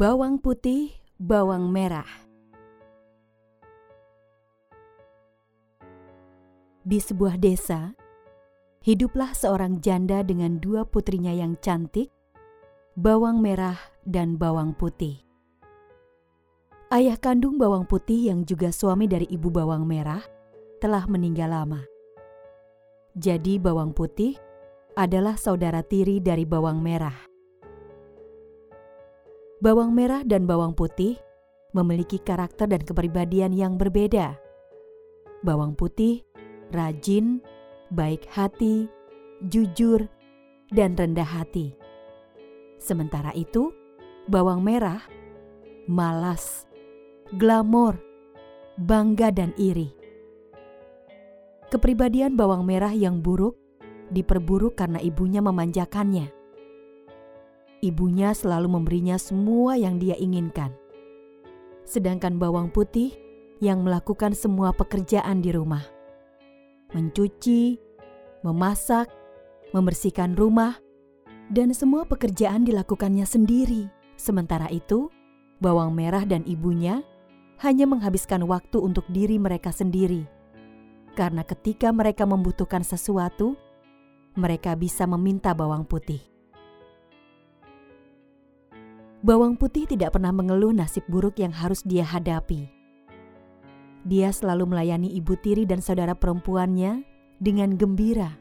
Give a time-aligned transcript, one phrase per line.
[0.00, 2.08] bawang putih, bawang merah.
[6.80, 7.92] Di sebuah desa,
[8.80, 12.08] hiduplah seorang janda dengan dua putrinya yang cantik,
[12.96, 13.76] bawang merah
[14.08, 15.20] dan bawang putih.
[16.88, 20.24] Ayah kandung bawang putih yang juga suami dari ibu bawang merah
[20.80, 21.84] telah meninggal lama.
[23.20, 24.32] Jadi bawang putih
[24.96, 27.29] adalah saudara tiri dari bawang merah.
[29.60, 31.20] Bawang merah dan bawang putih
[31.76, 34.40] memiliki karakter dan kepribadian yang berbeda.
[35.44, 36.24] Bawang putih
[36.72, 37.44] rajin,
[37.92, 38.88] baik hati,
[39.52, 40.08] jujur,
[40.72, 41.76] dan rendah hati.
[42.80, 43.68] Sementara itu,
[44.32, 45.04] bawang merah
[45.84, 46.64] malas,
[47.36, 48.00] glamor,
[48.80, 49.92] bangga, dan iri.
[51.68, 53.60] Kepribadian bawang merah yang buruk
[54.08, 56.39] diperburuk karena ibunya memanjakannya.
[57.80, 60.72] Ibunya selalu memberinya semua yang dia inginkan.
[61.88, 63.16] Sedangkan bawang putih
[63.60, 65.82] yang melakukan semua pekerjaan di rumah.
[66.92, 67.80] Mencuci,
[68.44, 69.08] memasak,
[69.72, 70.76] membersihkan rumah,
[71.48, 73.88] dan semua pekerjaan dilakukannya sendiri.
[74.20, 75.08] Sementara itu,
[75.64, 77.00] bawang merah dan ibunya
[77.64, 80.40] hanya menghabiskan waktu untuk diri mereka sendiri
[81.14, 83.58] karena ketika mereka membutuhkan sesuatu,
[84.38, 86.29] mereka bisa meminta bawang putih.
[89.20, 92.72] Bawang putih tidak pernah mengeluh nasib buruk yang harus dia hadapi.
[94.08, 97.04] Dia selalu melayani ibu tiri dan saudara perempuannya
[97.36, 98.40] dengan gembira.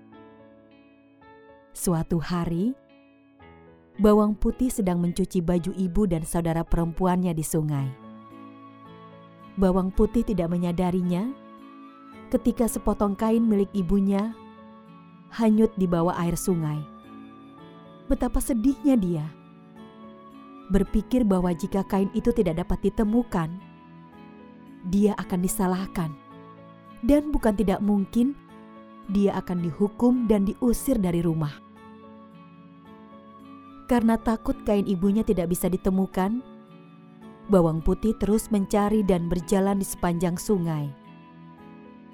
[1.76, 2.72] Suatu hari,
[4.00, 7.92] bawang putih sedang mencuci baju ibu dan saudara perempuannya di sungai.
[9.60, 11.28] Bawang putih tidak menyadarinya
[12.32, 14.32] ketika sepotong kain milik ibunya
[15.36, 16.80] hanyut di bawah air sungai.
[18.08, 19.39] Betapa sedihnya dia.
[20.70, 23.50] Berpikir bahwa jika kain itu tidak dapat ditemukan,
[24.88, 26.14] dia akan disalahkan.
[27.02, 28.38] Dan bukan tidak mungkin
[29.10, 31.52] dia akan dihukum dan diusir dari rumah.
[33.90, 36.46] Karena takut kain ibunya tidak bisa ditemukan,
[37.50, 40.94] bawang putih terus mencari dan berjalan di sepanjang sungai.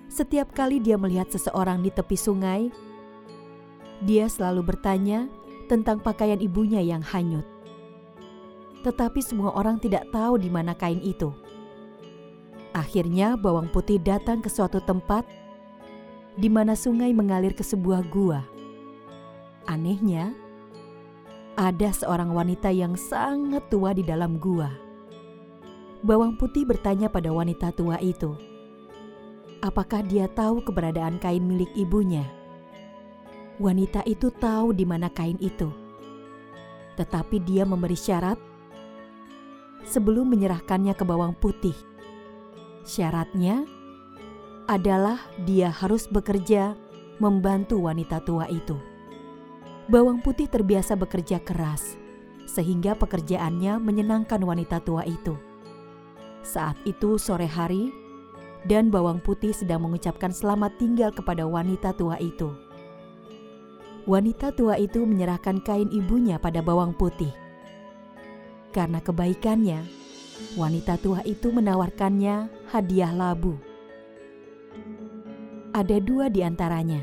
[0.07, 2.71] Setiap kali dia melihat seseorang di tepi sungai,
[4.07, 5.27] dia selalu bertanya
[5.67, 7.44] tentang pakaian ibunya yang hanyut.
[8.85, 11.34] Tetapi semua orang tidak tahu di mana kain itu.
[12.69, 15.25] Akhirnya bawang putih datang ke suatu tempat
[16.38, 18.45] di mana sungai mengalir ke sebuah gua.
[19.66, 20.38] Anehnya,
[21.57, 24.69] ada seorang wanita yang sangat tua di dalam gua.
[26.06, 28.38] Bawang putih bertanya pada wanita tua itu,
[29.66, 32.28] apakah dia tahu keberadaan kain milik ibunya.
[33.57, 35.72] Wanita itu tahu di mana kain itu,
[37.00, 38.38] tetapi dia memberi syarat
[39.85, 41.78] sebelum menyerahkannya ke bawang putih.
[42.85, 43.66] Syaratnya
[44.66, 46.73] adalah dia harus bekerja
[47.22, 48.75] membantu wanita tua itu.
[49.85, 51.94] Bawang putih terbiasa bekerja keras,
[52.50, 55.38] sehingga pekerjaannya menyenangkan wanita tua itu.
[56.41, 57.94] Saat itu, sore hari,
[58.66, 62.50] dan bawang putih sedang mengucapkan selamat tinggal kepada wanita tua itu.
[64.09, 67.34] Wanita tua itu menyerahkan kain ibunya pada bawang putih.
[68.75, 69.88] Karena kebaikannya,
[70.59, 73.56] wanita tua itu menawarkannya hadiah labu.
[75.72, 77.00] Ada dua di antaranya.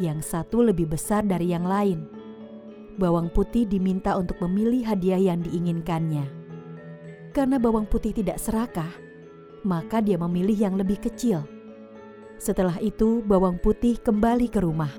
[0.00, 2.08] Yang satu lebih besar dari yang lain.
[2.96, 6.24] Bawang putih diminta untuk memilih hadiah yang diinginkannya.
[7.36, 8.96] Karena bawang putih tidak serakah,
[9.68, 11.44] maka dia memilih yang lebih kecil.
[12.40, 14.92] Setelah itu, bawang putih kembali ke rumah.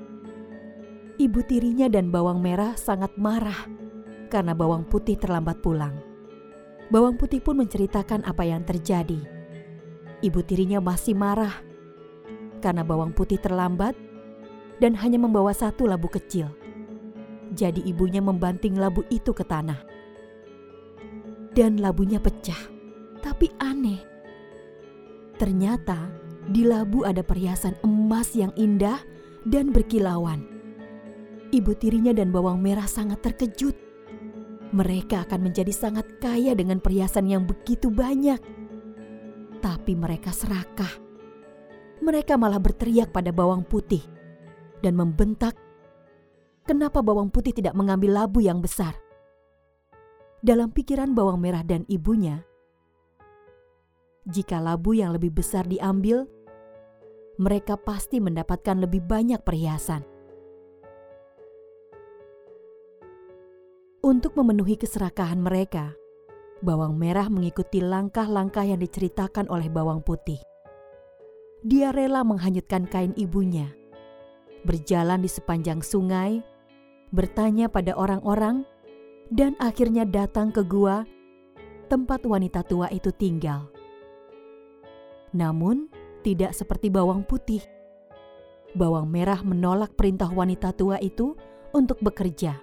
[1.18, 3.83] Ibu tirinya dan bawang merah sangat marah
[4.34, 5.94] karena bawang putih terlambat pulang.
[6.90, 9.22] Bawang putih pun menceritakan apa yang terjadi.
[10.26, 11.62] Ibu tirinya masih marah
[12.58, 13.94] karena bawang putih terlambat
[14.82, 16.50] dan hanya membawa satu labu kecil.
[17.54, 19.78] Jadi ibunya membanting labu itu ke tanah.
[21.54, 22.74] Dan labunya pecah.
[23.22, 24.02] Tapi aneh,
[25.34, 26.10] Ternyata
[26.46, 29.02] di labu ada perhiasan emas yang indah
[29.46, 30.46] dan berkilauan.
[31.50, 33.83] Ibu tirinya dan bawang merah sangat terkejut.
[34.74, 38.42] Mereka akan menjadi sangat kaya dengan perhiasan yang begitu banyak.
[39.62, 40.90] Tapi mereka serakah.
[42.02, 44.02] Mereka malah berteriak pada bawang putih
[44.82, 45.54] dan membentak,
[46.66, 48.98] "Kenapa bawang putih tidak mengambil labu yang besar?"
[50.42, 52.42] Dalam pikiran bawang merah dan ibunya,
[54.26, 56.26] jika labu yang lebih besar diambil,
[57.38, 60.13] mereka pasti mendapatkan lebih banyak perhiasan.
[64.04, 65.96] Untuk memenuhi keserakahan mereka,
[66.64, 70.40] Bawang merah mengikuti langkah-langkah yang diceritakan oleh bawang putih.
[71.60, 73.68] Dia rela menghanyutkan kain ibunya,
[74.64, 76.40] berjalan di sepanjang sungai,
[77.12, 78.64] bertanya pada orang-orang,
[79.28, 81.04] dan akhirnya datang ke gua
[81.92, 83.68] tempat wanita tua itu tinggal.
[85.36, 85.88] Namun,
[86.24, 87.60] tidak seperti bawang putih.
[88.72, 91.36] Bawang merah menolak perintah wanita tua itu
[91.76, 92.56] untuk bekerja,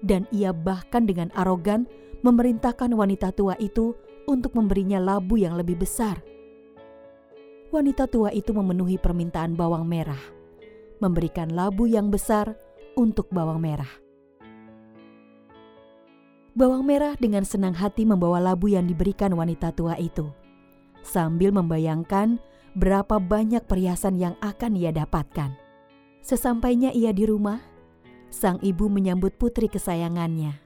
[0.00, 1.84] dan ia bahkan dengan arogan
[2.20, 3.96] memerintahkan wanita tua itu
[4.28, 6.20] untuk memberinya labu yang lebih besar.
[7.70, 10.20] Wanita tua itu memenuhi permintaan bawang merah,
[10.98, 12.58] memberikan labu yang besar
[12.98, 13.88] untuk bawang merah.
[16.50, 20.26] Bawang merah dengan senang hati membawa labu yang diberikan wanita tua itu,
[21.06, 22.42] sambil membayangkan
[22.74, 25.54] berapa banyak perhiasan yang akan ia dapatkan.
[26.20, 27.62] Sesampainya ia di rumah,
[28.30, 30.56] sang ibu menyambut putri kesayangannya.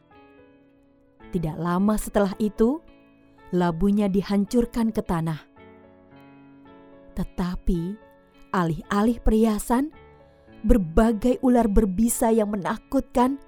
[1.32, 2.78] Tidak lama setelah itu,
[3.50, 5.40] labunya dihancurkan ke tanah.
[7.18, 7.80] Tetapi
[8.54, 9.90] alih-alih perhiasan,
[10.62, 13.42] berbagai ular berbisa yang menakutkan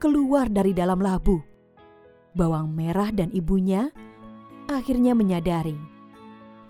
[0.00, 1.42] keluar dari dalam labu.
[2.32, 3.92] Bawang merah dan ibunya
[4.66, 5.76] akhirnya menyadari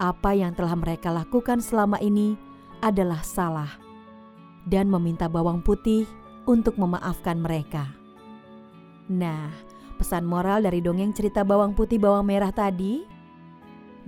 [0.03, 2.35] apa yang telah mereka lakukan selama ini
[2.83, 3.84] adalah salah
[4.69, 6.09] dan meminta bawang putih
[6.49, 7.89] untuk memaafkan mereka.
[9.09, 9.53] Nah,
[9.95, 13.07] Pesan moral dari dongeng cerita bawang putih bawang merah tadi,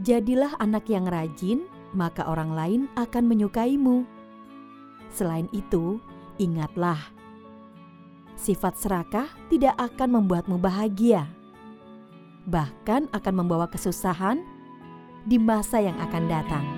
[0.03, 4.03] jadilah anak yang rajin, maka orang lain akan menyukaimu.
[5.14, 6.03] Selain itu,
[6.43, 6.99] ingatlah,
[8.35, 11.31] sifat serakah tidak akan membuatmu bahagia,
[12.50, 14.43] bahkan akan membawa kesusahan
[15.23, 16.75] di masa yang akan datang.